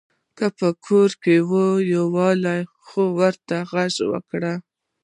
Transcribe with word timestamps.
که 0.37 0.45
په 0.57 0.67
کور 0.85 1.09
کې 1.23 1.35
وي 1.49 1.67
يوارې 1.95 2.57
خو 2.85 3.01
ورته 3.19 3.57
غږ 3.71 3.93
کړه! 4.29 4.53